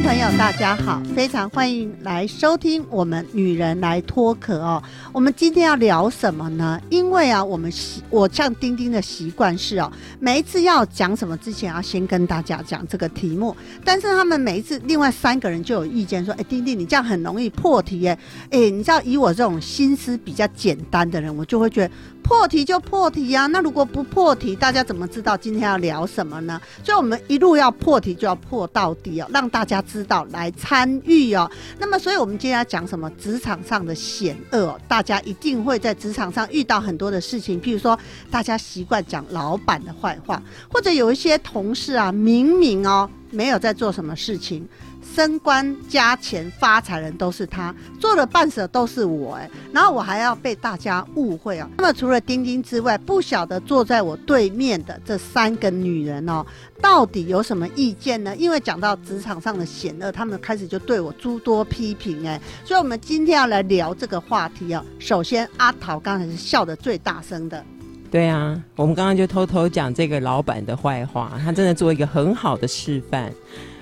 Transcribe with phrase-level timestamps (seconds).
[0.00, 4.80] 朋友，大家好，非常欢迎来收听我们《女人来脱壳》哦。
[5.12, 6.80] 我们今天要聊什么呢？
[6.88, 13.56] 因为啊，我们习我像丁丁的习惯是哦，每一次要讲什么之前，要先跟大家讲这个题目。
[13.84, 18.16] 但是他们每一次，另外三个人就有意见说：“哎，丁丁，你这样很容易破题耶。”
[18.50, 21.92] 哎，你知道，以我这种心思比较简单的人，我就会觉得。
[22.28, 26.60] 破题就破题呀，那如果不破题，大家怎么知道今天要聊什么呢？
[26.84, 31.50] 所以，我们一路要破题，就要破到底哦，让大家知道来参与哦。
[31.78, 33.10] 那么，所以我们今天要讲什么？
[33.18, 37.98] 职场上的险恶哦，大家一定会在职场上遇到很多的事情，譬如说，
[38.30, 44.68] 大家习惯讲老板的坏话，或者有一些同事啊，明明哦没有在做什么事情。
[45.14, 51.68] 升官加钱发财人都是他，做了半死都是我哎，然后我还要被大家误会啊。
[51.78, 56.44] 那么除了丁丁之外，不晓得坐在我对面的这三个女人哦，
[56.80, 58.34] 到底有什么意见呢？
[58.36, 64.84] 因为讲到职场上的险恶，他们开始就对我诸多批评哎，所以我们今天要来聊这个话题哦。
[64.98, 67.64] 首先，阿桃刚才是笑得最大声的，
[68.10, 73.32] 对啊，我们刚刚就偷偷讲这个老板的坏话，他真的做一个很好的示范。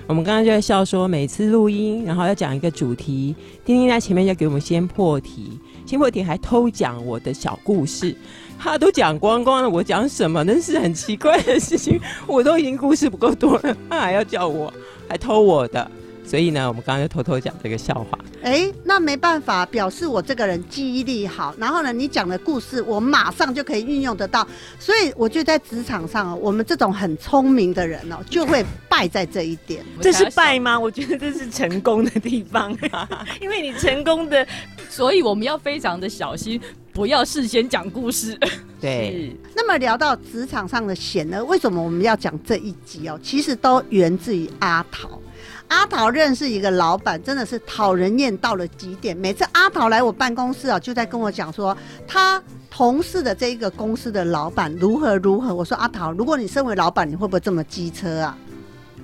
[0.07, 8.15] 我们刚刚就在笑说，每次录音，然后要讲一个主题，丁丁在前面就给我们先破题，先破题还偷讲我的小故事，
[8.57, 10.41] 他都讲光光了，我讲什么？
[10.45, 14.73] 那是很奇怪的事情，我都已经故事不够多了，他还要叫我，
[15.09, 15.91] 还偷我的。
[16.27, 18.19] 所以呢，我们刚刚就偷偷讲这个笑话。
[18.43, 21.55] 哎，那没办法，表示我这个人记忆力好。
[21.57, 24.45] 然后呢，你讲的故事，我马上就可以运用得到。
[24.77, 29.85] 所以我觉得在职场上，我们这种很聪明的人哦，就会败在这一点。
[30.01, 30.77] 这是败吗？
[30.77, 32.75] 我觉得这是成功的地方，
[33.39, 34.45] 因为你成功的，
[34.89, 36.59] 所以我们要非常的小心，
[36.91, 38.37] 不要事先讲故事。
[38.81, 39.33] 对。
[39.55, 43.17] 那么聊到职场上的险呢，为什么我们要讲这一集哦？
[43.23, 45.19] 其实都源自于阿桃。
[45.67, 49.15] 阿桃认识一个老板，真的是讨人厌到了极点。
[49.15, 55.53] 每次阿桃来我办公室啊，就在跟我讲说，他同事的这一个公司的老板如何如何。
[55.53, 58.37] 我说阿桃，如果你身为老板，你会不会这么机车啊？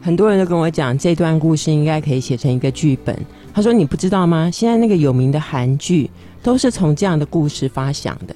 [0.02, 3.18] 很多人都跟我讲，这段故事应该可以写成一个剧本。
[3.54, 4.50] 他说你不知道吗？
[4.52, 6.10] 现在那个有名的韩剧
[6.42, 8.36] 都是从这样的故事发想的。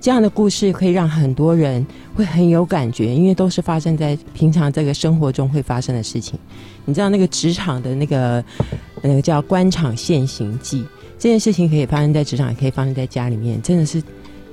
[0.00, 6.36] 这样的故事可以让很多人会很有感觉，因为都是发生在平常这个生活中会发生的事情。
[6.84, 8.44] 你知道那个职场的那个
[9.02, 10.84] 那个叫“官场现形记”，
[11.18, 14.02] 这件事情可以发生在职场，也可以发生在家里面，真的是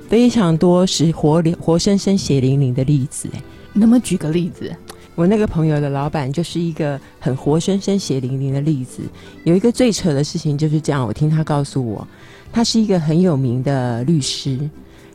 [0.08, 3.28] 非常多是活活生生血淋淋的例子。
[3.34, 3.42] 哎，
[3.72, 4.74] 能不能举个例子？
[5.16, 9.02] 我那个朋友的老板就是一个很活生生血淋淋的例子。
[9.44, 12.06] 有一个最扯的事情就是这样，我听他告诉我，
[12.52, 14.58] 他是一个很有名的律师。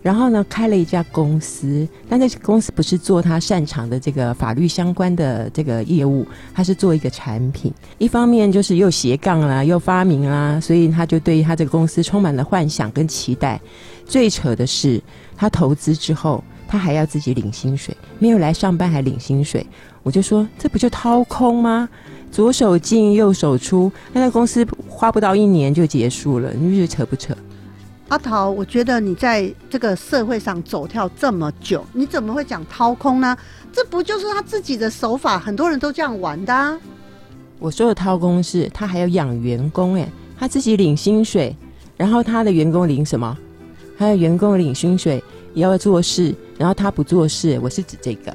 [0.06, 6.24] 然后呢，开了一家公司，但那公司不是做他擅长的这个法律相关的这个业务，
[6.54, 7.74] 他是做一个产品。
[7.98, 13.60] 一方面就是又斜杠啦，又发明啦，所以他就对他这个公司充满了幻想跟期待。
[14.06, 15.02] 最扯的是，
[15.36, 19.66] 他投资之后，他还要自己领薪水，没有来上班还领薪水。
[20.04, 21.90] 我就说，这不就掏空吗？
[22.32, 27.36] 左手进右手出，那那公司花不到一年就结束了，你觉得扯不扯？
[28.08, 33.36] 阿桃，我觉得你在这个社会上走跳这么久，你怎么会讲掏空呢？
[33.74, 35.40] 这不就是他自己的手法？
[35.40, 36.80] 很多人都这样玩的。
[37.58, 40.08] 我说的掏空是他还要养员工，哎，
[40.38, 41.56] 他自己领薪水，
[41.98, 43.36] 然后他的员工领什么？
[43.98, 45.24] 还有员工领薪水
[45.56, 47.60] 也要做事，然后他不做事。
[47.64, 48.32] 我是指这个，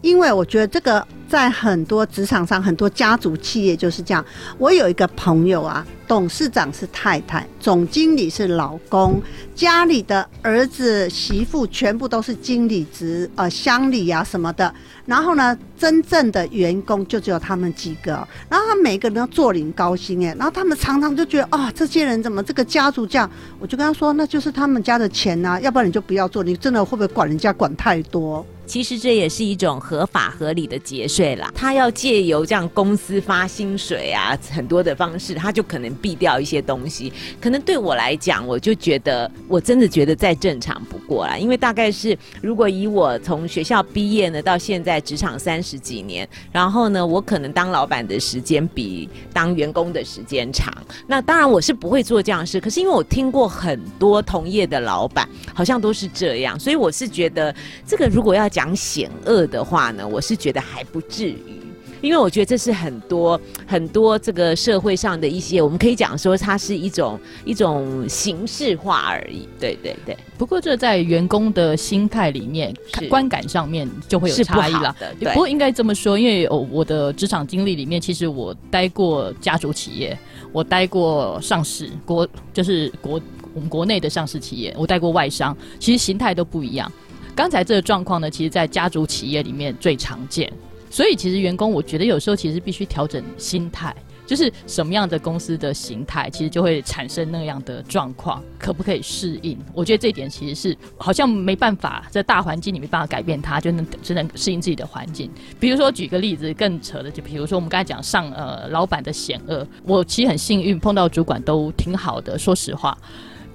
[0.00, 4.24] 因为我觉得这个在很多职场上，很多家族企业就是这样。
[4.58, 5.86] 我有一个朋友啊。
[6.08, 9.20] 董事长是太太，总经理是老公，
[9.54, 14.74] 家里的儿子媳妇全部都是经理职，呃，乡里啊什么的。
[15.04, 18.26] 然后呢，真正的员工就只有他们几个。
[18.48, 23.30] 然后他每个人都坐领高薪哎，然后他们常常就觉得啊，这些人怎么这个家族这样？
[23.58, 26.42] 我就跟他说，那就是他们家的钱呐，要不然你就不要做。
[26.42, 28.46] 你真的会不会管人家管太多？
[28.68, 31.50] 其实这也是一种合法合理的节税啦。
[31.54, 37.10] 他要借由这样公司发薪水啊，很多的方式，他就可能避掉一些东西。
[37.40, 50.70] 可能对我来讲，我就觉得我真的觉得再正常不过啦，因为大概是如果以我从学校毕业呢到现在职场三十几年，然后呢，我可能当老板的时间比当员工的时间长。
[51.06, 57.54] 那当然我是不会做这样的事，可是因为我听过很多同业的老板好像都是这样，所以我是觉得
[57.86, 61.58] 这个如果要讲险恶的话呢，我是觉得还不至于。
[62.00, 69.48] 因为我觉得这是很多很多这个社会上的一些，我们可以讲说它是一种一种形式化而已。
[69.58, 74.94] 对对对，不过这在员工的心态里面、是观感上面就会有差异了。
[75.18, 80.16] 不，过应该这么说，因为我，我的职场经历里面，其实我待过家族企业，
[80.52, 83.20] 我待过上市国，就是国
[83.52, 86.90] 我们国内的上市企业，我待过外商，其实形态都不一样。
[87.38, 90.52] 刚才这个状况呢，其实在家族企业里面最常见，
[90.90, 93.94] 所以其实员工我觉得有时候其实必须调整心态。
[94.26, 99.56] 就是什么样的公司的形态，其实就会产生那样的状况，可不可以适应？
[99.72, 105.30] 我觉得这一点其实是好像没办法，在大环境你没办法改变它，就能只能适应自己的环境。
[105.60, 112.98] 比如说举个例子，更扯的，就比如说我们刚才讲上呃老板的险恶，我其实很幸运碰到主管都挺好的，说实话。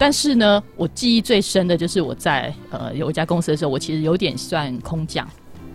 [0.04, 5.26] 但是呢，我记忆最深的就是我在呃有一家公司的时候，我其实有点算空降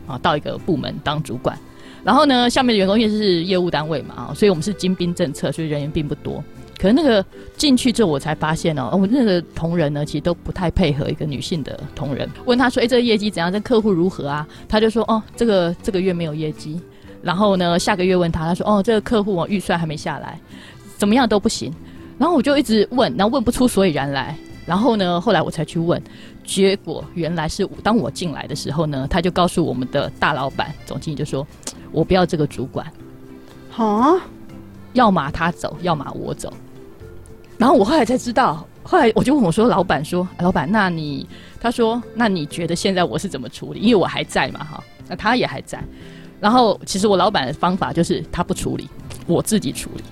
[0.06, 1.58] 啊，到一个部门当主管。
[2.04, 6.44] 然后呢，下面的员工因为是业务单位嘛啊，所以我们是精兵政策，所以人员并不多。
[6.78, 7.24] 可是那个
[7.56, 12.28] 进去之后，我才发现哦，我们那个同仁呢，其实都不太配合一个女性的同仁。
[12.44, 13.50] 问他说：“哎，这个业绩怎样？
[13.50, 16.78] 这客户如何啊？”他就说：“哦，这个这个月没有业绩。”
[17.24, 20.38] 然后呢，下个月问他，他说：“哦，这个客户哦预算还没下来，
[20.98, 21.72] 怎么样都不行。”
[22.18, 24.36] 然后我就一直问，然后问不出所以然来。
[24.66, 26.02] 然后呢，后来我才去问，
[26.44, 31.46] 结果原来是当我进来的时候呢，他就告诉我们的大老板总经理就说
[31.90, 32.86] ：“我不要这个主管，
[33.70, 34.18] 好，
[34.92, 36.52] 要么他走，要么我走。”
[37.56, 41.26] 然后我后来才知道，后来我就问我说：“老板说，老板，那你？”
[41.58, 43.80] 他说：“那你觉得现在我是怎么处理？
[43.80, 45.82] 因为我还在嘛，哈，那他也还在。
[46.40, 48.86] 然后其实我老板的方法就是他不处理，
[49.26, 50.04] 我自己处理。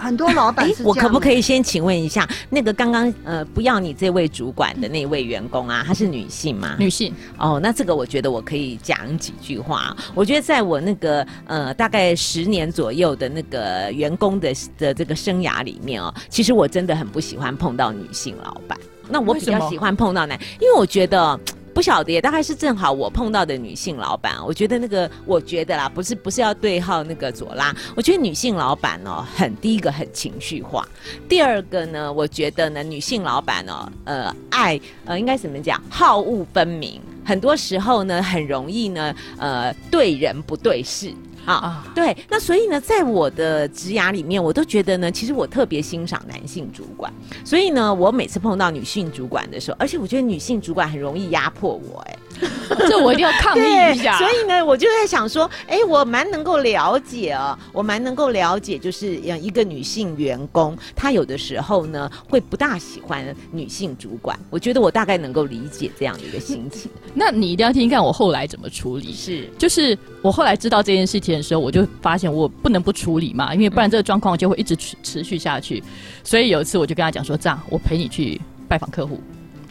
[0.00, 1.40] 很多老板我可不可以？
[1.40, 6.76] 先请问一下，那个刚刚呃不要你这位主管的那位员工啊，她是女性吗？
[6.78, 9.96] 女性哦，那这个我觉得我可以讲几句话。
[10.14, 18.78] 我觉得在我那个呃大概十年左右的那个员工的的这个生涯里面哦，其实我真的很不喜欢碰到女性老板。
[19.08, 21.38] 那我比较喜欢碰到男，因为我觉得。
[21.80, 30.86] 不晓得，大概是正好我碰到的女性老板，我觉得那个，我觉得啦，不是不是要对号那个左拉，我觉得女性老板哦，很第一个很情绪化，
[31.26, 41.10] 第二个呢，我觉得呢，女性老板哦，呃，爱呃，应该怎么讲，好恶分明，很多时候呢，很容易呢，呃，对人不对事。
[41.46, 47.12] 啊，啊，对，那所以呢，在我的职涯里面，我都觉得呢，其实我特别欣赏男性主管，
[47.44, 52.16] 所以呢，我每次碰到女性主管的时候，而且我觉得女性主管很容易压迫我、哎，
[52.88, 54.18] 这我一定要抗议一下。
[54.18, 66.90] 所以呢，我就在想说，哎，我蛮能够了解啊，我蛮能够了解，就是呃一个女性员工，她有的时候呢会不大喜欢女性主管，我觉得我大概能够理解这样的一个心情。
[67.14, 69.12] 那你一定要听听看我后来怎么处理。
[69.12, 75.82] 是，就是我后来知道这件事情的时候，我就发现我不能不处理嘛，因为不然这个状况就会一直持持续下去。
[76.22, 79.20] 所以有一次我就跟他讲说，这样我陪你去拜访客户，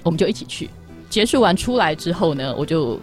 [0.04, 0.70] 我们就一起去。
[1.10, 3.00] 结束完出来之后呢，我就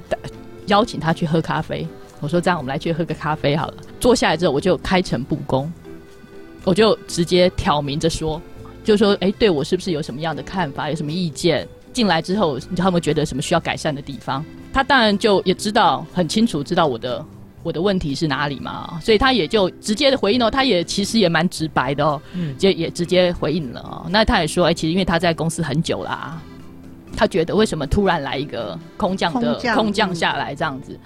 [0.67, 1.87] 邀请他去喝咖啡。
[2.20, 3.75] 我说这样我们来去喝个咖啡好了。
[4.00, 5.70] 坐下来之后，我就开诚布公，
[6.64, 8.41] 我就直接挑明着说，
[8.82, 11.69] 就说哎，对我是不是有什么样的看法，有什么意见？
[11.92, 14.45] 进来之后，他们觉得什么需要改善的地方？
[14.73, 17.25] 他当然就也知道很清楚，知道我的
[17.62, 24.07] 我的问题是哪里嘛，所以他也就直接的回应哦，他也其实也蛮直白的哦，嗯就也直接回应了哦。
[24.11, 26.40] 那他也说，哎、其实因为他在公司很久啦，
[27.16, 30.99] 他觉得为什么突然来一个空降的空降空降下来这样子。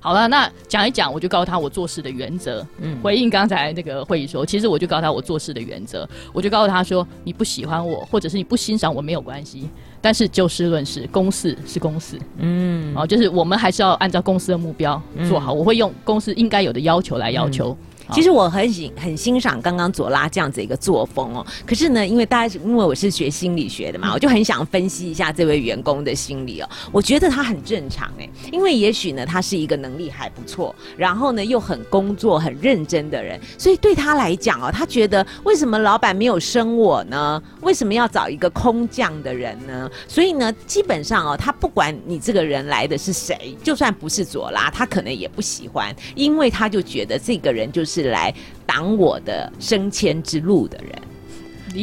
[0.00, 2.64] 好了，那讲一讲，我就告诉他我做事的原则。
[2.80, 9.68] 嗯，回应刚才那个会议说，其实我就告诉他我做事的原则，我就告诉他说，你不喜欢我，或者是你不欣赏我没有关系，
[10.00, 17.76] 但是就事论事，公事是公事，嗯，哦，就是我们还是要按照公司的目标做好，我会用公司应该有的要求来要求。
[18.12, 21.46] 其实我很欣很欣赏刚刚左拉这样子一个作风哦。
[21.66, 26.68] 可是呢，因为大家因为我是学心理学的嘛，我就很想分析一下这位员工的心理哦。
[26.92, 37.42] 我觉得他很正常哎，因为也许呢，他是一个能力还不错，然后呢又很工作很认真的人，所以对他来讲哦，他觉得为什么老板没有升我呢？
[37.60, 39.90] 为什么要找一个空降的人呢？
[40.06, 50.92] 所以呢，基本上哦，他不管你这个人来的是谁，就算不是左拉，他可能也不喜欢，因为他就觉得这个人就是来挡我的升迁之路的人。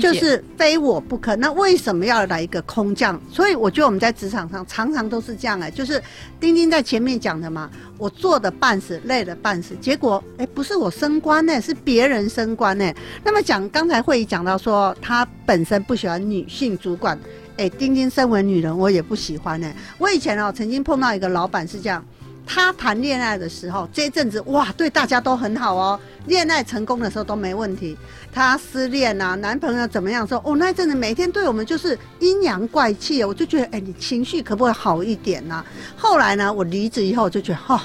[0.01, 1.35] 就是非我不可。
[1.35, 3.21] 那为什么要来一个空降？
[3.31, 6.01] 所以我觉得我们在职场上常常都是这样哎、就是
[6.39, 7.69] 丁丁在前面讲的嘛，
[7.99, 12.93] 我做的半死，累的半死，结果哎、不是我升官呢、是别人升官呢、
[13.23, 17.17] 那么讲刚才会议讲到说，他本身不喜欢女性主管。
[17.57, 22.03] 哎，丁丁身为女人，我也不喜欢呢、我以前哦，曾经碰到一个老板是这样，
[22.45, 27.97] 他谈恋爱的时候，这一阵子哇，对大家都很好哦，恋爱成功的时候都没问题。
[28.31, 30.41] 他失恋啊，男朋友怎么样说？
[30.45, 37.79] 哦，那一阵子每天对我们就是阴阳怪气，我就觉得，哎，你情绪可不可以好一点呐、后来呢，我离职以后就觉得，哦，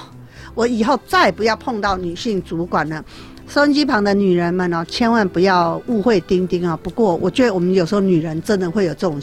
[0.53, 3.03] 我以后再也不要碰到女性主管了。
[3.47, 6.77] 收音机旁的女人们哦，千万不要误会丁丁啊。
[6.81, 9.19] 不过，我觉得我们有时候女人真的会有这种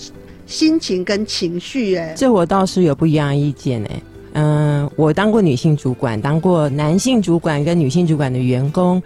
[0.46, 4.02] 心情跟情绪，哎，这我倒是有不一样的意见哎。
[4.40, 9.02] 嗯、我当过女性主管，当过男性主管跟女性主管的员工。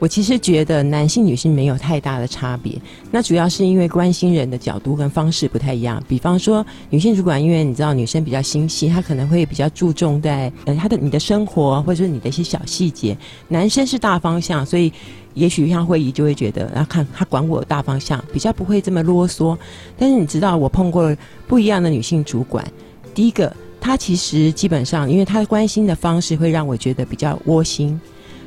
[0.00, 2.80] 我其实觉得男性、女性没有太大的差别，
[3.10, 6.00] 那主要是因为关心人的角度跟方式不太一样。
[6.06, 13.18] 比方说，女性主管，因为你知道女生比较心细，她可能会比较注重在呃她的你的生活或者是你的一些小细节。
[13.48, 14.92] 男生是大方向，所以
[15.34, 19.58] 也许像会议就会觉得，然后看他管我大方向，比较不会这么啰嗦。
[19.98, 21.12] 但是你知道，我碰过
[21.48, 22.64] 不一样的女性主管，
[23.12, 23.52] 第一个，
[23.88, 27.98] 他其实基本上，因为她关心的方式会让我觉得比较窝心。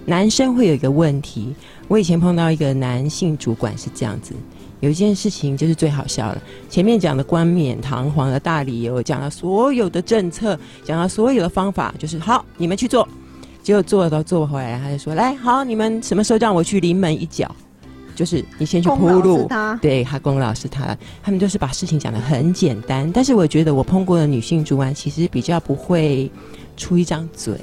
[0.06, 1.56] 男生会有一个问题，
[1.88, 4.36] 我以前碰到一个男性主管是这样子，
[4.82, 6.40] 有一件事情就是最好笑了。
[6.70, 13.08] 前面讲的冠冕堂皇的大理由，讲了所有的政策，讲了所有的方法，就是好，你们去做。
[13.64, 17.50] 结果做到做回来，他就说：“来，好，你们什么时候让我去临门一脚？
[18.16, 19.48] 就是你先去铺路，
[19.82, 23.10] 对，他功劳是他，他们就是把事情讲得很简单。
[23.12, 26.30] 但是我觉得我碰过的女性主管其实比较不会
[26.78, 27.56] 出一张嘴，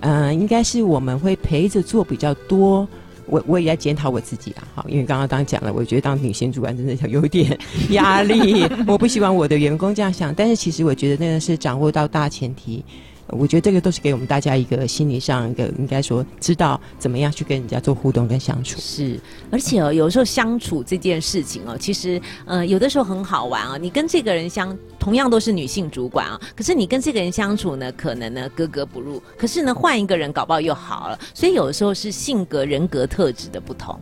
[0.00, 2.86] 嗯、应该是我们会陪着做比较多。
[3.26, 7.58] 我我也在检讨我自己啊，好，因为刚刚刚讲了，我觉得当女性主管真的有点
[7.90, 12.82] 压力，我不希望我的员工这样想，但是其实我觉得那个是掌握到大前提。
[13.30, 18.80] 我觉得这个都是给我们大家一个心理上一个应该说知道怎么样去跟人家做互动跟相处。
[18.80, 19.20] 是，
[19.50, 23.76] 而且哦，有时候相处这件事情哦，其实呃，有的时候很好玩啊。
[23.78, 31.18] 你跟这个人相，同样都是女性主管啊，可是你跟这个人相处呢，可能呢格格不入，可是呢换一个人搞不好又好了。
[31.34, 33.98] 所以有的时候是性格、人格特质的不同。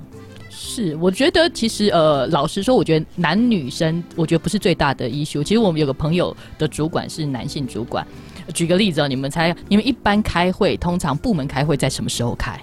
[0.49, 5.45] 是，我觉得其实呃，老实说，我觉得男女生，我觉得不是最大的 issue。
[5.45, 8.07] 其实我们有个朋友的主管是男性主管，
[8.55, 12.59] 举个例子哦，你们猜，你们一般开会，通常部门开会在什么时候开？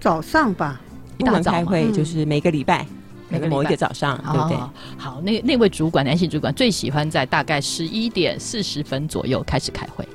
[0.00, 0.80] 早上吧，
[1.18, 2.86] 一部门大早开会嗯就是每个礼拜，
[3.28, 4.56] 每个礼拜某一个早上，对不对？
[4.56, 10.06] 哦好，那那位主管，男性主管最喜欢在大概十一点四十分左右开始开会。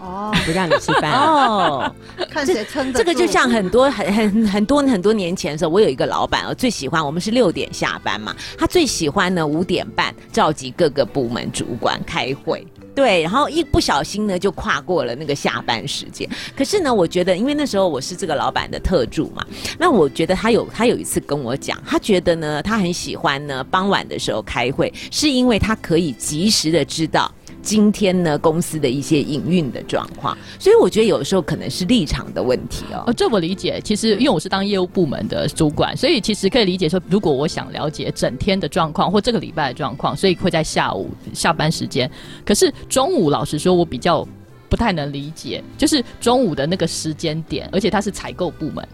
[0.00, 1.12] 哦，不让你吃饭。
[1.14, 1.94] 哦，
[2.28, 12.66] 看谁撑得这个就像很多很很很多很多年前的时候，我有一个老板哦，最喜欢我们是六点下班嘛，他最喜欢呢五点半召集各个部门主管开会。
[12.94, 16.28] 对，然后一不小心呢，就跨过了那个下班时间。
[16.56, 19.46] 可是呢，我觉得，因为那时候我是这个老板的特助嘛，
[19.78, 27.32] 那我觉得他有他有一次跟我讲，他觉得呢，他很喜欢呢傍晚的时候开会，是因为他可以及时的知道。
[27.62, 33.12] 今天呢，公司的一些营运的状况，所以我觉得有时候可能是立场的问题哦哦，。
[33.12, 33.80] 这我理解。
[33.82, 42.10] 其实因为我是当业务部门的主管，所以其实可以理解说，如果我想了解整天的状况或这个礼拜的状况，所以会在下午下班时间。
[42.44, 44.26] 可是中午，老实说，我比较
[44.68, 48.86] 不太能理解，就是中午的那个时间点，而且它是采购部门。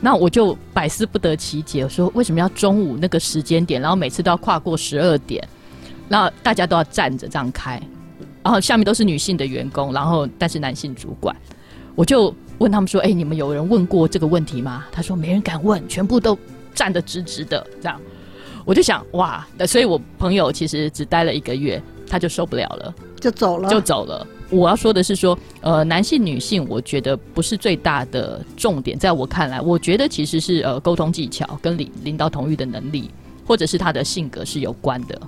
[0.00, 5.46] 那我就百思不得其解，说为什么要中午那个时间点，然后每次都要跨过十二点，
[6.08, 7.80] 然后大家都要站着这样开，
[8.42, 11.34] 然后下面都是女性的员工，然后但是男性主管，
[11.94, 16.38] 我就问他们说：“哎、你们有人问过这个问题吗？”他说：“没人敢问，全部都
[16.74, 18.00] 站得直直的。”这样，
[18.64, 22.94] 我就想哇，那所以我朋友其实只待了一个月，他就受不了了。
[23.20, 24.26] 就走了，就走了。
[24.48, 28.96] 我要说的是说，呃，男性、女性，我觉得不是最大的重点。
[28.96, 33.10] 在我看来，我觉得其实是呃沟通技巧跟领领导同意的能力，
[33.44, 35.20] 或者是他的性格是有关的。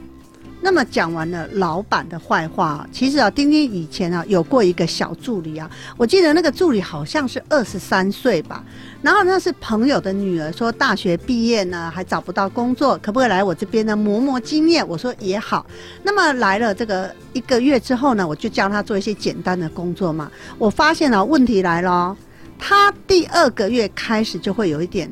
[0.61, 8.65] 那么讲完了老板的坏话，其实啊，丁丁以前啊有过一个小助理啊，我记得那个助理好像是二十三岁吧，
[9.01, 14.87] 然后那是朋友的女儿，说大学毕业呢还找不到工作，可不可以来我这边呢磨磨经验？
[14.87, 15.65] 我说也好。
[16.03, 20.31] 那么来了这个一个月之后呢，我就教他做一些简单的工作嘛。
[20.59, 22.17] 我发现了、问题来了，
[22.59, 25.09] 他第二个月开始就会有一点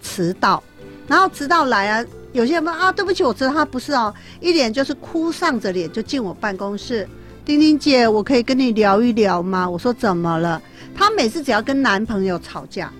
[0.00, 0.62] 迟到，
[1.08, 2.06] 然后迟到来啊。
[2.34, 7.08] 有些人说啊，对不起，我知道他不是哦，一脸就是哭丧着脸就进我办公室。
[7.44, 9.70] 丁丁姐，我可以跟你聊一聊吗？
[9.70, 10.60] 我说怎么了？
[10.96, 12.92] 她每次只要跟男朋友吵架，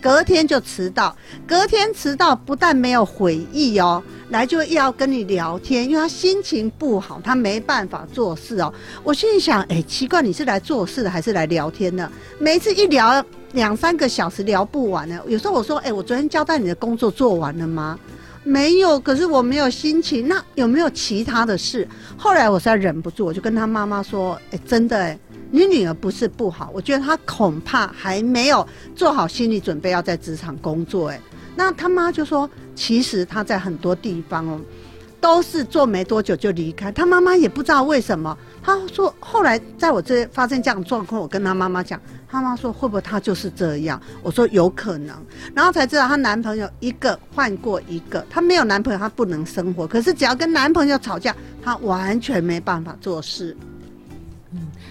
[0.00, 1.16] 隔天就迟到，
[1.48, 8.72] 隔天迟到不但没有悔意哦，来就要跟你聊天，因为她心情不好，她没办法做事哦。
[9.02, 12.08] 我心里想，哎，奇怪，你是来做事的还是来聊天的？
[12.38, 15.20] 每次一聊两三个小时聊不完呢。
[15.26, 17.98] 有时候我说，哎，我昨天交代你的工作做完了吗？
[18.46, 20.28] 没有，可是我没有心情。
[20.28, 21.86] 那有没有其他的事？
[22.16, 25.18] 后来我实在忍不住，我就跟他妈妈说：“哎，真的哎，
[25.50, 31.20] 你女儿不是不好，我觉得她恐怕还没有做好心理准备要在职场工作。”哎，
[31.56, 34.60] 那他妈就说：“其实她在很多地方哦，
[35.20, 36.92] 都是做没多久就离开。
[36.92, 38.38] 他妈妈也不知道为什么。
[38.66, 42.00] 他说后来在我这发生这样状况，我跟他妈妈讲。”
[42.36, 45.16] 妈妈说：“会不会他就是这样？”我说：“有可能。”
[45.56, 49.86] 然后才知道她男朋友一个换过一个，她没有男朋友，她不能生活。
[49.86, 53.56] 可是只要跟男朋友吵架，她完全没办法做事。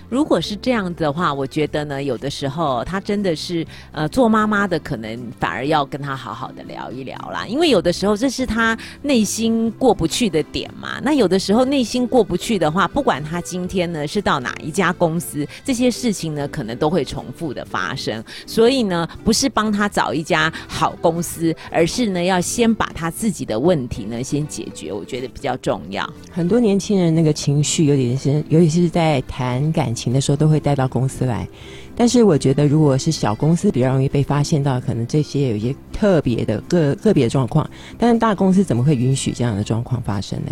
[0.09, 10.99] 如果是这样的话，我觉得呢，有的时候他真的是呃，做妈妈的可能反而要跟他好好的聊一聊啦，因为有的时候这是他内心过不去的点嘛。
[11.01, 18.23] 那有的时候内心过不去的话，不管他今天呢是到哪一家公司，这些事情呢可能都会重复的发生。
[18.45, 26.07] 所以呢，不是帮他找一家好公司，而是呢要先把他自己的问题呢先解决，我觉得比较重要。
[26.31, 29.94] 很多年轻人那个情绪有点是，尤其是在谈感。
[29.95, 31.47] 情的时候都会带到公司来，
[31.95, 40.51] 但是我觉得如果是小公司比较容易被发现到，可能这些有一些特别的个个别状况，但是大公司怎么会允许这样的状况发生呢？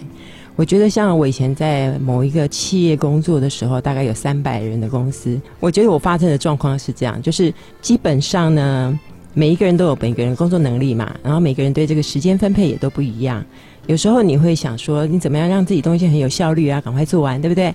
[0.55, 9.00] 我觉得像我以前在某一个企业工作的时候，大概有三百人的公司，我觉得我发生的状况是这样，就是基本上呢，
[9.33, 13.43] 每一个人都有每个人工作能力嘛，然后每个人对这个时间分配也都不一样，
[13.88, 17.73] 有时候你会想说，你怎么样让自己东西很有效率啊，赶快做完，对不对？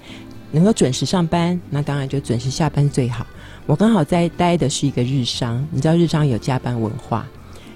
[0.50, 3.26] 能够准时上班，那当然就准时下班最好。
[3.66, 7.26] 我刚好在待的是一个日商，你知道日商有加班文化。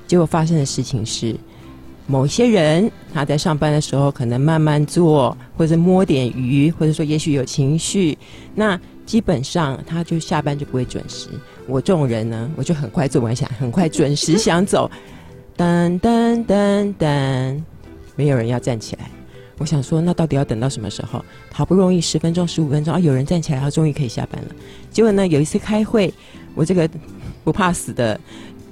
[0.06, 1.36] 结果发生的事情是，
[2.06, 8.16] 某些人他在上班的时候可能慢慢做，或者摸点鱼，或者说也许有情绪，
[8.54, 11.28] 那基本上他就下班就不会准时。
[11.66, 14.90] 我这种人呢，我就很快做完想很快准时想走，
[15.56, 17.62] 噔噔噔噔，
[18.16, 19.10] 没有人要站起来。
[19.58, 21.24] 我想说，那到底要等到什么时候？
[21.52, 24.48] 好不容易十分钟、十五分钟啊，有人站起来，他终于可以下班了。
[24.90, 26.12] 结果呢，有一次开会，
[26.54, 26.88] 我这个
[27.44, 28.18] 不怕死的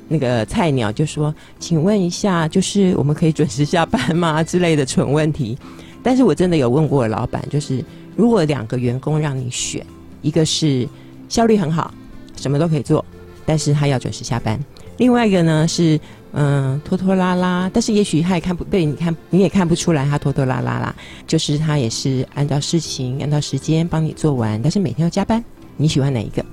[0.09, 5.57] 那个菜鸟就说：“请问一下，就是我们可以准时下班吗？”之类的蠢问题。
[6.03, 7.85] 但是我真的有问过老板，就是
[8.17, 9.85] 如果两个员工让你选，
[10.23, 10.89] 一个是
[11.29, 11.93] 效率很好，
[12.37, 13.05] 什么都可以做，
[13.45, 14.59] 但是他要准时下班；
[14.97, 16.01] 另外一个呢是。
[16.33, 20.95] 嗯，拖拖拉拉，但是也许他也看不被你看，你也看不出来他拖拖拉拉啦。
[21.27, 25.43] 就是他也是按照事情、按照时间帮你做完，但是每天要加班。
[25.77, 26.45] 你喜欢哪一个？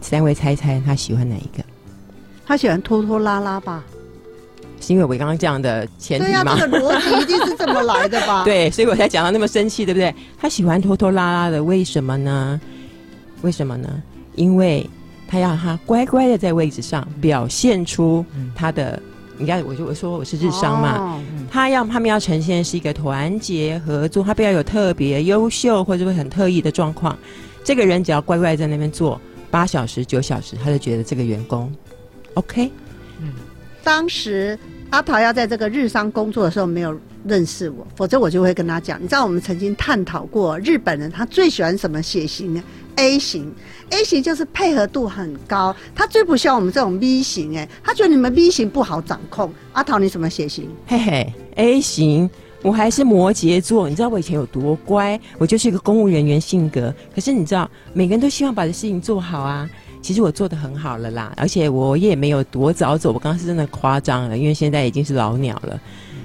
[0.00, 1.62] 三位猜猜他喜欢哪一个？
[2.44, 3.84] 他喜欢拖拖拉拉吧？
[4.80, 6.56] 是因为我刚刚讲的前提吗？
[6.58, 8.42] 这个逻辑一定是这么来的吧？
[8.42, 10.12] 对，所以我才讲到那么生气，对不对？
[10.40, 12.60] 他喜欢拖拖拉拉的，为什么呢？
[13.42, 14.02] 为什么呢？
[14.34, 14.88] 因为
[15.28, 18.24] 他要他乖乖的在位置上表现出
[18.56, 19.00] 他的。
[19.40, 21.18] 你看，我就我说我是日商嘛，
[21.50, 27.18] 他要他们要呈现是一个团结合作，他不要有特别优秀或者会很特异的状况。
[27.64, 29.18] 这个人只要乖乖在那边做
[29.50, 31.72] 八小时九小时，他就觉得这个员工
[32.34, 32.70] OK。
[33.22, 33.32] 嗯，
[33.82, 34.58] 当时
[34.90, 36.92] 阿桃要在这个日商工作的时候没有
[37.24, 39.02] 认识我，否则我就会跟他讲。
[39.02, 42.62] 你知道我们曾经探讨过日本人他最喜欢什么血型呢
[42.96, 43.52] ？A 型
[43.90, 49.52] ，A 型就是配合度很高，他最不喜欢我们这种 B 型，哎，他觉得你们 B 型不好掌控。
[49.72, 50.68] 阿桃，你什么血型？
[50.86, 52.28] 嘿嘿，A 型，
[52.62, 53.88] 我还是摩羯座。
[53.88, 55.18] 你知道我以前有多乖？
[55.38, 56.94] 我就是一个公务人员性格。
[57.14, 59.68] 可是你知道，每个人都希望把这事情做好啊。
[60.02, 63.12] 其实我做的很好了啦，而且我也没有多早走。
[63.12, 65.78] 我刚刚是真的夸张了，因为现在已经是老鸟了。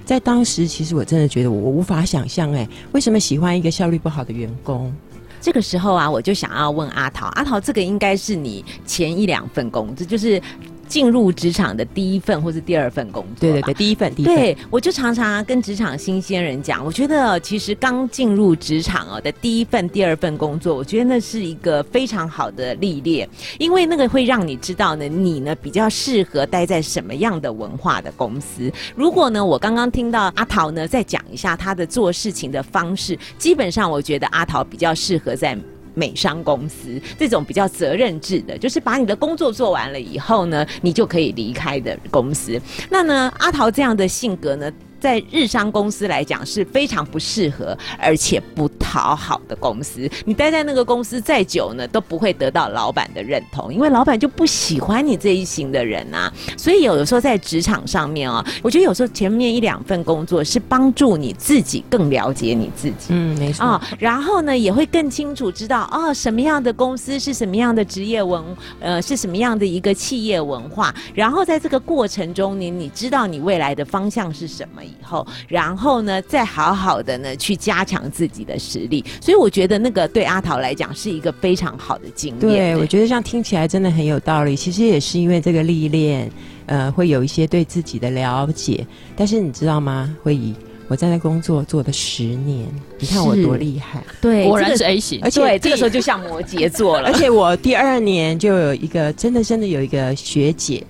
[0.05, 4.93] 在当时，其实我真的觉得我无法想象，哎，为什么喜欢一个效率不好的员工？
[5.41, 10.41] 这个时候啊，我就想要问阿桃，阿桃，这个应该是你前一两份工，资就是。
[10.87, 14.35] 进入职场的第一份或是第二份工作，对对对，第一份，第一份。
[14.35, 28.71] 对我就常常跟职场新鲜人讲，我觉得其实刚进入职场哦的第一份、第二份工作，我觉得那是一个非常好的历练，因为那个会让你知道呢，你呢比较适合待在什么样的文化的公司。
[28.95, 35.57] 如果呢，我刚刚听到阿桃呢再讲一下他的做事情的方式，基本上我觉得阿桃比较适合在。
[35.95, 42.61] 美商公司这种比较责任制的，就是把你的工作做完了以后呢，你就可以离开的公司。
[42.89, 44.71] 那呢，阿桃这样的性格呢？
[45.05, 50.09] 在日商公司来讲是非常不适合，而且不讨好的公司。
[50.25, 56.33] 你待在那个公司再久呢，都不会得到老板的认同，因为老板就不喜欢你这一型的人啊。
[56.57, 63.09] 所以有的时候在职场上面啊，我觉得有时候前面一两份工作是帮助你自己更了解你自己。
[63.09, 63.63] 嗯，没错。
[63.63, 68.43] 啊、然后呢，也会更清楚知道哦，什么样的公司是什么样的职业文，
[68.79, 70.91] 呃，是什么样的一个企业文化。
[71.13, 79.03] 然后在这个过程中，你你知道你未来的方向是什么以后，然后呢，再好好的呢去加强自己的实力。
[79.21, 82.39] 所以我觉得那个对阿桃来讲是一个非常好的经验。
[82.39, 84.55] 对，我觉得这样听起来真的很有道理。
[84.55, 86.29] 其实也是因为这个历练，
[86.65, 88.85] 呃，会有一些对自己的了解。
[89.15, 90.53] 但是你知道吗，慧仪，
[90.87, 92.67] 我在那工作做了十年，
[92.99, 94.03] 你看我多厉害。
[94.21, 95.29] 对，这个果然是 A 型而。
[95.29, 97.13] 且对，这个时候就像摩羯座了而。
[97.13, 100.83] 且我第二年就有一个真的真的有一个学姐，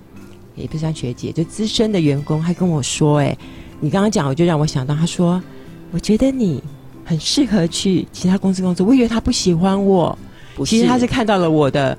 [0.56, 3.38] 也不算学姐，就资深的员工，还跟我说：“哎，
[3.80, 5.42] 你刚刚讲，我就让我想到，他说，
[5.92, 6.64] 我觉得你
[7.04, 8.86] 很适合去其他公司工作。
[8.86, 10.18] 我以为他不喜欢我，
[10.66, 11.98] 其实他是看到了我的，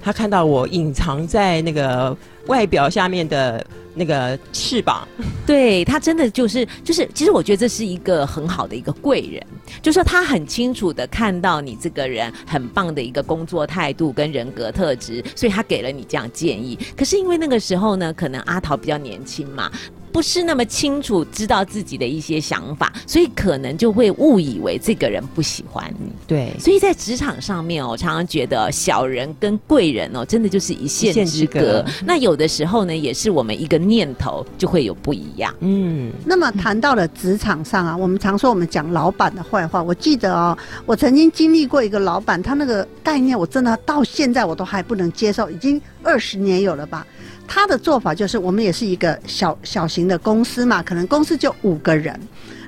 [0.00, 2.16] 他看到我隐藏在那个
[2.46, 5.06] 外表下面的那个翅膀。
[5.46, 9.44] 对他真的就是就是，其实我觉得这是一个很好的一个贵人，
[9.82, 16.78] 就说他很清楚的看到你这个人很棒的一个工作态度跟人格特质，所以他给了你这样建议。
[16.96, 19.70] 可是因为那个时候呢，可能阿桃比较年轻嘛。
[20.12, 26.10] 不是那么清楚知道自己的一些想法，所以可能就会误以为这个人不喜欢你。
[26.26, 31.86] 对，所以在职场上面哦，我常常觉得小人跟贵人哦，真的就是一线之隔。
[32.04, 35.54] 那有的时候呢，也是我们一个念头就会有不一样。
[35.60, 39.82] 嗯，那么谈到了职场上啊，我们常说我们讲老板的坏话。
[39.82, 47.06] 我记得哦，我曾经经历过一个老板，他那个概念我真的到现在我都还不能接受，已经二十年有了吧。
[47.46, 52.18] 他的做法就是，我们也是一个小小型的公司嘛，可能公司就五个人，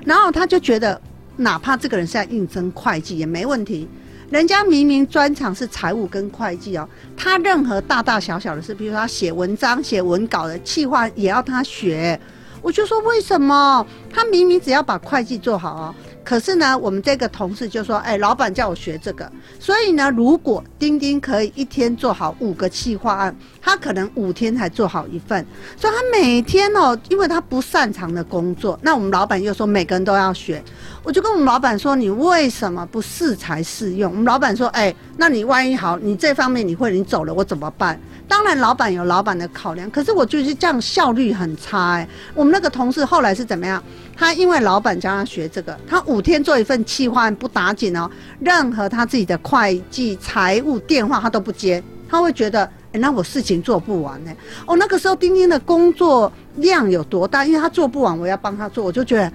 [0.03, 0.99] 然后他就觉得，
[1.37, 3.87] 哪怕这个人是在应征会计也没问题。
[4.33, 12.19] 人家明明专长是财务跟会计哦，他任何大大小小的事，比如他写文章、写文稿的企划，也要他学。
[12.59, 13.85] 我就说为什么？
[14.11, 25.45] 他明明只要把会计做好哦，可是呢，我们这个同事就说：“哎，老板叫我学这个。”所以呢，如果丁丁可以一天做好五个企划案，他可能五天才做好一份。
[25.77, 30.63] 所以他每天哦，因为他不擅长的工作，那我们老板又说每个人都要学。
[31.03, 43.81] 我就跟我们老板说：“你为什么不适才适用？”我们老板说：“哎，那你万一好，你这方面你会，你走了我怎么办？”当然，老板有老板的考量，可是我觉得这样效率很差哎、我们那个同事后来是怎么样？
[44.15, 48.09] 他因为老板教他学这个，他五天做一份企划案不打紧哦，
[48.39, 54.31] 任何他自己的会计、财务电话他都不接，他会觉得，哎、那我事情做不完呢、
[54.65, 57.45] 哦，那个时候丁丁的工作量有多大？
[57.45, 59.31] 因为他做不完，我要帮他做，我就觉得，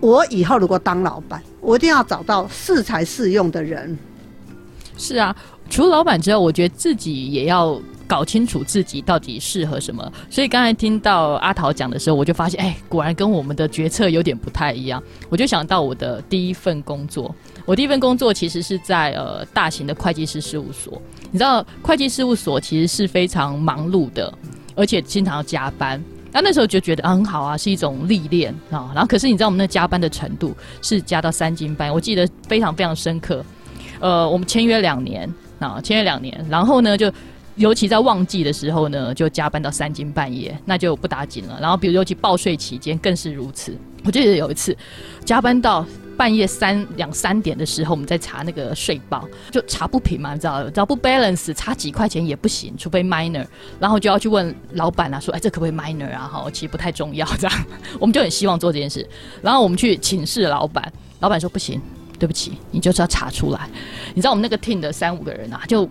[0.00, 3.96] 我以后如果当老板，我一定要找到适才适用的人。
[4.96, 5.34] 是啊，
[5.70, 10.12] 除了老板之外，我觉得自己也要搞清楚自己到底适合什么。
[10.28, 15.00] 所以刚才听到阿桃讲的时候，我就发现，哎，果然跟我们的决策有点不太一样。
[15.28, 17.32] 我就想到我的第一份工作，
[17.64, 21.00] 我第一份工作其实是在呃大型的会计师事务所。
[21.30, 24.32] 你知道，会计事务所其实是非常忙碌的，
[24.74, 26.02] 而且经常要加班。
[26.32, 28.90] 那那时候就觉得很好啊，是一种历练啊。
[28.94, 33.44] 然后可是你知道我们那加班的程度是加到三更半，我记得非常非常深刻。
[34.00, 37.10] 呃，我们签约两年啊，签约两年，然后呢，就
[37.58, 41.58] 尤其在旺季的时候呢，就加班到三更半夜，那就不打紧了。
[41.60, 43.76] 然后，比如尤其报税期间更是如此。
[44.04, 44.74] 我记得有一次
[45.24, 45.84] 加班到
[46.16, 53.44] 半夜三两三点的时候，我们在查那个税报，就查不平嘛，你知道，只要不 balance，差几块钱也不行，除非 minor，
[53.80, 56.30] 然后就要去问老板啊，说，哎，这可不可以 minor 啊？
[56.32, 57.66] 哈，其实不太重要，这样，
[57.98, 59.04] 我们就很希望做这件事。
[59.42, 61.80] 然后我们去请示老板，老板说不行。
[62.20, 63.70] 对不起，你就是要查出来。
[64.12, 65.88] 你知道我们那个 team 的三五个人啊，就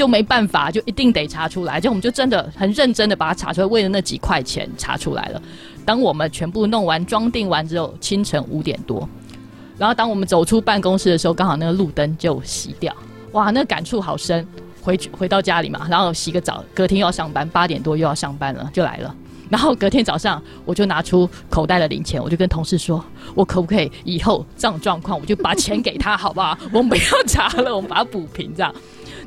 [0.00, 1.78] 就没办法，就一定得查出来。
[1.78, 5.42] 就我们就真的很认真的把它查出来，为了那几块钱查出来了。
[5.84, 9.06] 当我们全部弄完装订完之后，清晨五点多，
[9.76, 12.96] 然后当我们走出办公室的时候，刚好那个路灯就熄掉，
[13.32, 14.46] 哇，那感触好深。
[14.80, 19.14] 回去回到家里嘛，然后洗个澡，隔天又要上班，八点多又要上班了，就来了。
[19.50, 26.56] 然后隔天早上，我就拿出口袋的零钱，我就跟同事说：“我可不可以以后这样状况，我就把钱给他，好不好？
[26.72, 28.72] 我们不要查了，我们把它补平。”这样，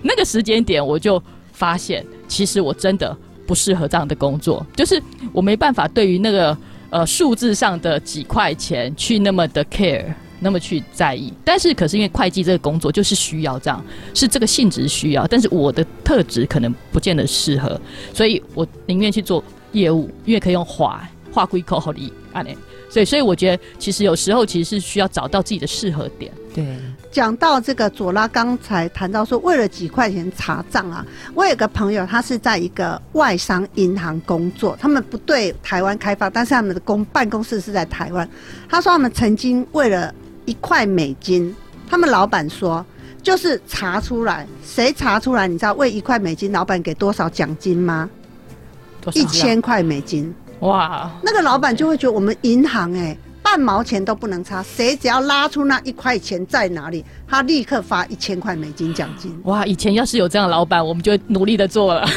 [0.03, 6.55] 那个时间点，我就发现，其实我真的不适合这样的工作，就是我没办法对于那个
[6.91, 11.33] 呃数字上的几块钱去那么的 care，那么去在意。
[11.43, 17.79] 但是，可是因为会计这个工作就是需要这样，是这个性质需要，但是我的特质可能不见得适合，
[18.13, 19.43] 所以我宁愿去做。
[19.73, 22.55] 业务，因为可以用划划归口好你啊，那
[22.93, 26.32] 所以所以我觉得其实有时候其实是需要找到自己的适合点。
[26.53, 26.63] 对，
[27.12, 31.03] 讲到这个左拉，刚才谈到说，为了几块钱查账啊，
[31.34, 38.29] 我有个朋友，他是在一个外商银行工作，他们不对台湾开放，但是他们的公办公室是在台湾。
[38.69, 40.13] 他说他们曾经为了
[40.45, 41.56] 一块美金，
[41.89, 42.86] 他们老板说
[43.23, 45.47] 就是查出来，谁查出来？
[45.47, 48.08] 你知道为一块美金，老板给多少奖金吗？
[49.15, 50.32] 一千块美金。
[50.63, 59.38] 哇，那个老板就会觉得我们银行哎、半毛钱都不能差，谁只要拉出那一块钱在哪里，他立刻发一千块美金奖金。
[59.43, 59.65] 哇！
[59.65, 62.08] 以前要是有这样的老板，我们就努力的做了。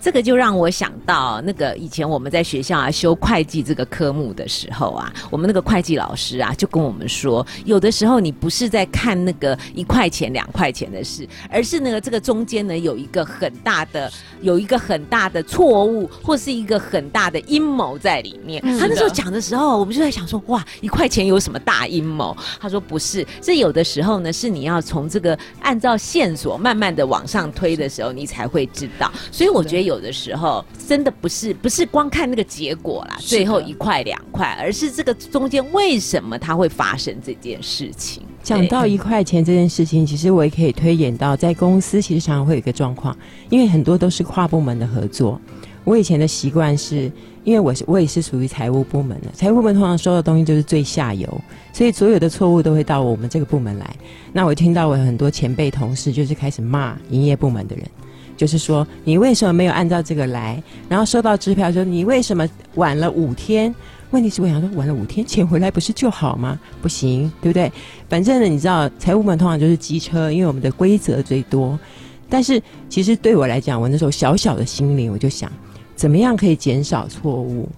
[0.00, 18.62] 这个就让我想到那个以前我们在学校啊修会计这个科目的时候啊，我们那个会计老师啊就跟我们说，有的时候你不是在看那个一块钱两块钱的事，而是那个这个中间呢有一个很大的 有一个很大的错误或是一个很大的阴谋在里面。
[18.64, 22.36] 嗯他那时候讲的时候，我们就在想说，哇，一块钱有什么大阴谋？
[22.60, 29.10] 他说不是，这有的时候呢是你要从这个按照线索慢慢的往上推的时候，你才会知道。
[29.32, 38.22] 所以我觉得有的时候真的不是不是光看那个结果啦，最后一块两块，而是这个中间为什么它会发生这件事情。
[38.42, 43.16] 讲到一块钱这件事情，其实我也可以推演到在公司，其实常常会有一个状况，
[43.50, 45.40] 因为很多都是跨部门的合作。
[45.84, 47.10] 我以前的习惯是，
[47.44, 51.26] 因为我是我也是属于财务部门的，财务部门通常收的东西就是最下游，
[51.72, 53.96] 所以所有的错误都会到我们这个部门来。
[54.32, 57.86] 那我听到我很多前辈同事就是开始骂营业部门的人，
[58.38, 60.62] 就是说你为什么没有按照这个来？
[60.88, 63.74] 然后收到支票说你为什么晚了五天？
[64.10, 66.58] 问题是我想说晚了五天钱回来不是就好吗？
[66.80, 67.70] 不行，对不对？
[68.08, 71.78] 反正呢，你知道财务部门通常就是机车，因为我们的规则最多。
[72.30, 75.52] 但是其实对我来讲，我那时候小小的心灵，我就想，
[75.94, 77.68] 怎么样可以减少错误？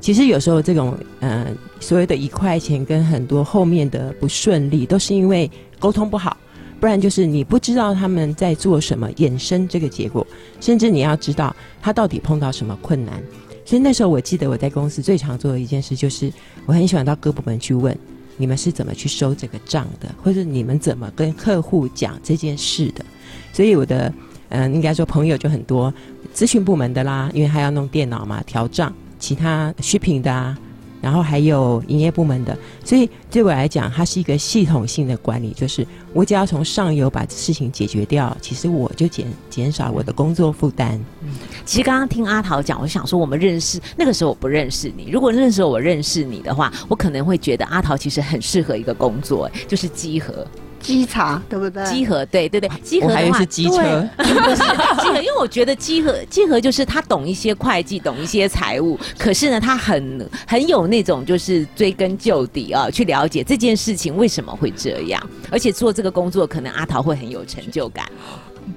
[0.00, 1.46] 其实有时候这种呃
[1.80, 6.36] 所谓的一块钱跟很多后面的不顺利，都是因为沟通不好，
[6.80, 10.26] 不然就是你不知道他们在做什么，衍生这个结果，
[10.60, 13.22] 甚至你要知道他到底碰到什么困难。
[13.64, 16.32] 所以那时候我记得我在公司最常做的一件事，就是
[16.66, 17.96] 我很喜欢到各部门去问。
[18.36, 23.04] 你们是怎么去收这个账的，或者你们怎么跟客户讲这件事的？
[23.52, 24.10] 所以我的
[24.48, 25.92] 嗯、应该说朋友就很多，
[26.34, 30.58] 咨询部门的啦，因为他要弄电脑嘛，调账；其他虚品的啊，
[31.00, 32.56] 然后还有营业部门的。
[32.84, 41.00] 所以对我来讲，它是一个系统性的管理，就是我只要从上游把事情解决掉，其实我就减减少我的工作负担。
[41.22, 41.30] 嗯
[41.64, 50.46] 其实刚刚听阿桃讲，我想说我们认识那个时候我不认识你，如果那时候我认识你的话，我可能会觉得阿桃其实很适合一个工作，就是集合。
[50.80, 51.84] 稽查对不对？
[51.84, 53.76] 稽核，对对对，稽核的话还以为是机车
[54.16, 54.56] 对不是
[55.02, 68.06] 稽核，因为我觉得稽核稽核就是他懂一些会计，懂一些财务，可是呢，他很很有那种就是追根究底啊，去了解这件事情为什么会这样，而且做这个工作，可能阿桃会很有成就感。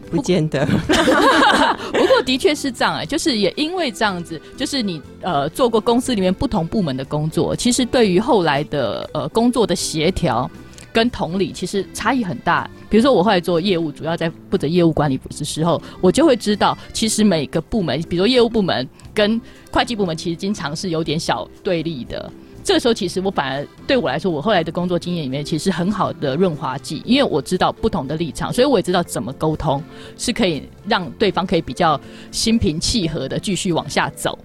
[0.10, 0.66] 不见得，
[1.92, 10.50] 不过的确是这样哎、就是也因为这样子，就是你呃做过公司里面不同部门的工作，其实对于后来的呃工作的协调
[10.94, 12.70] 跟同理，其实差异很大。
[12.90, 22.32] 比如说我后来做业务，主要在负责业务管理的时候，我就会知道，其实每个部门，比如说业务部门跟会计部门，其实经常是有点小对立的。
[22.64, 29.84] 这个时候，其实我反而对我来说，我后来的工作经验里面，其实很好的润滑剂，因为我知道不同的立场，所以我也知道怎么沟通
[30.18, 32.00] 是可以让对方可以比较
[32.32, 34.40] 心平气和的继续往下走，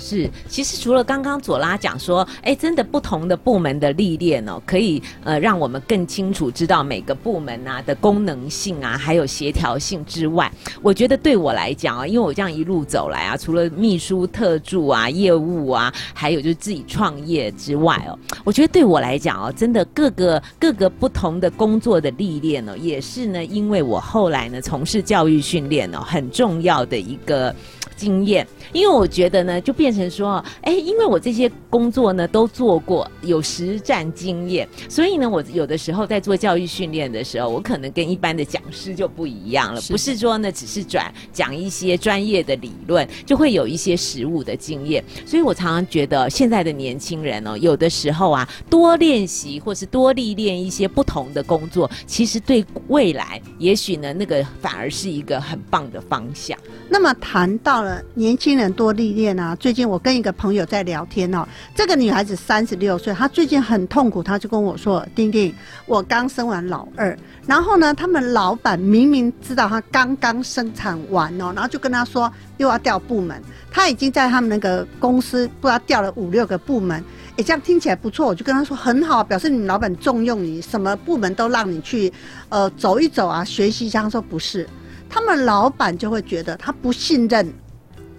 [0.00, 10.50] 是，其实除了刚刚左拉讲说，哎，真的不同的部门的历练哦，可以呃让我们更清楚知道每个部门啊的功能性啊，还有协调性之外，
[10.82, 27.52] 我觉得对我来讲啊，因为我这样一路走来啊，除了秘书、特助啊、业务啊，还有就是自己创业之外哦，我觉得对我来讲哦，真的各个各个不同的工作的历练哦，也是呢，因为我后来呢从事教育训练哦，很重要的一个。
[27.96, 39.92] 经验，因为我觉得呢，就变成说，哎，因为我这些工作呢都做过，有实战经验，所以呢，我有的时候在做教育训练的时候，我可能跟一般的讲师就不一样了，是。
[39.92, 56.58] 不是说呢只是转讲一些专业的理论，就会有一些实务的经验，所以我常常觉得现在的年轻人哦，有的时候啊，多练习或是多历练一些不同的工作，其实对未来也许呢，那个反而是一个很棒的方向。
[56.90, 77.04] 那么谈到了年轻人多历练啊，最近我跟一个朋友在聊天哦，这个女孩子三十六岁，她最近很痛苦，她就跟我说：“丁丁，我刚生完老二，然后呢，他们老板明明知道她刚刚生产完哦，然后就跟她说又要调部门，她已经在他们那个公司不知道调了五六个部门，
[77.36, 82.10] 哎，这样听起来不错，我就跟她说很好，表示你们老板重用你，什么部门都让你去，
[82.48, 84.02] 呃，走一走啊，学习一下。
[84.02, 84.66] 她说不是，
[85.08, 87.52] 他们老板就会觉得他不信任。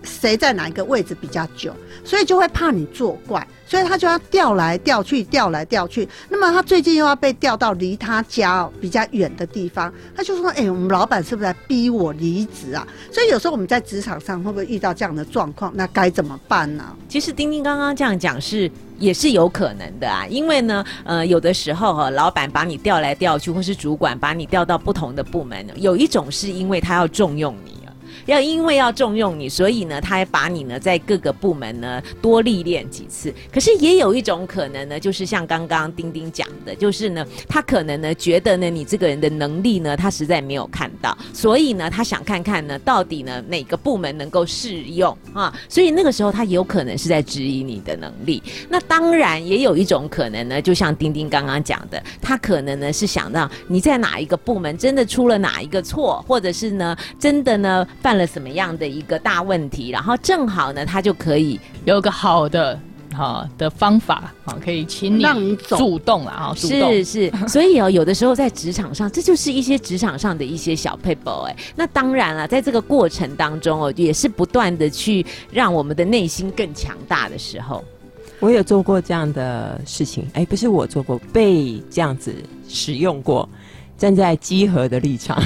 [0.01, 1.75] 谁在哪一个位置比较久，
[2.05, 6.07] 所以就会怕你作怪，所以他就要调来调去，调来调去。
[6.29, 15.69] 那么他最近又要被调到离他家比较远的地方，他就说：“哎，我们老板是不是在逼我离职啊？”所以有时候我们在职场上会不会遇到这样的状况？
[15.75, 16.95] 那该怎么办呢？
[17.09, 27.78] 其实丁丁刚刚这样讲是也是有可能的啊，因为呢，呃，有的时候哈，老板把你调来调去，或是主管把你调到不同的部门，有一种是因为他要重用你。
[28.25, 33.33] 要因为要重用你，所以呢，他还把你呢在各个部门呢多历练几次。
[33.51, 45.53] 可是也有一种可能呢，就是像刚刚丁丁讲的，就是呢，他可能呢觉得呢你这个人的能力呢他实在没有看到，所以呢他想看看呢到底呢哪个部门能够适用啊。
[45.67, 48.41] 所以那个时候他有可能是在质疑你的能力。
[48.69, 58.17] 那当然也有一种可能呢，就像丁丁刚刚讲的，他可能呢是想让你在哪一个部门真的出了哪一个错，或者是呢真的呢犯。
[58.17, 62.77] 了什么样的一个大问题，然后正好呢，他就可以有个好的
[63.13, 71.55] 好的方法好，可以请你让你主动了啊，是是，所以哦，有的时候在职场上，这就是一些职场上的一些小 paper 哎。
[71.75, 77.85] 那当然了，在这个过程当中哦，也是不断的去让我们的内心更强大的时候。
[78.39, 82.33] 我有做过这样的事情，哎，不是我做过，被这样子
[82.67, 83.47] 使用过。
[83.99, 85.43] 站在稽核的立场，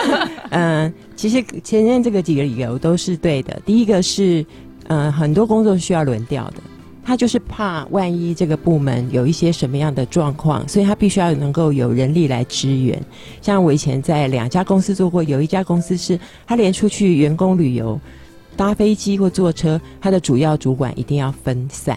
[0.50, 3.62] 嗯，其实前面这个几个理由都是对的。
[3.64, 4.44] 第一个是，
[4.88, 6.54] 嗯，很多工作需要轮调的，
[7.04, 13.00] 他就是怕万一这个部门有一些什么样的状况，所以他必须要能够有人力来支援。
[13.40, 17.98] 像我以前在两家公司做过，有一家公司是他连出去员工旅游、
[18.56, 21.96] 搭飞机或坐车，他的主要主管一定要分散。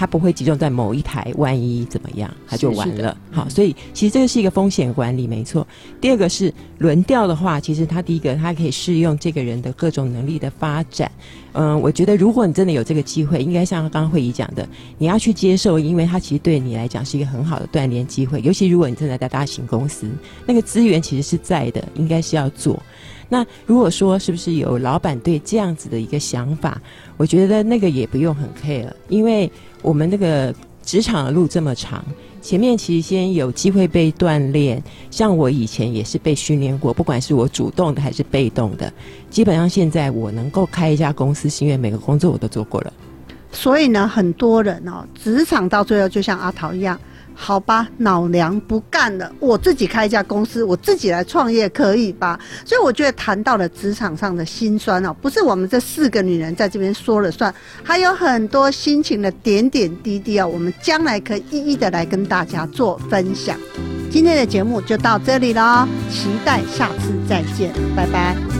[0.00, 3.14] 它不会集中在某一台，万一怎么样，它就完了。
[3.30, 5.66] 好，所以其实这个是一个风险管理，没错。
[6.00, 11.12] 第二个是轮调的话，其实它第一个它可以适用这个人的各种能力的发展。
[11.52, 18.40] 嗯，我觉得如果你真的有这个机会，应该像刚刚会议讲的，你要去接受，因为它其实对你来讲是一个很好的锻炼机会。
[18.40, 20.08] 尤其如果你正在在大型公司，
[20.46, 22.82] 那个资源其实是在的，应该是要做。
[23.28, 26.80] 那如果说是不是有老板对这样子的一个想法，
[27.16, 29.48] 我觉得那个也不用很 care，因为
[29.82, 32.04] 我们那个职场的路这么长，
[32.42, 38.92] 前面其实先有机会被锻炼，像我以前也是被训练过，不管是我主动的还是被动的，
[39.30, 42.92] 基本上现在我能够开一家公司，是因为每个工作我都做过了。
[43.52, 46.98] 所以呢，很多人哦，职场到最后就像阿桃一样。
[47.42, 52.38] 好吧，老娘不干了，我自己开一家公司，我自己来创业可以吧？
[52.66, 63.56] 所以我觉得谈到了职场上的辛酸哦，不是我们这四个女人在这边说了算，还有很多心情的点点滴滴哦，我们将来可以一一的来跟大家做分享。
[64.10, 68.59] 今天的节目就到这里了，期待下次再见，拜拜。